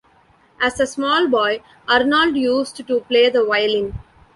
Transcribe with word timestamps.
As 0.59 0.79
a 0.79 0.87
small 0.87 1.27
boy, 1.27 1.61
Arnold 1.87 2.35
used 2.35 2.75
to 2.87 2.99
play 3.01 3.29
the 3.29 3.43
violin. 3.45 3.93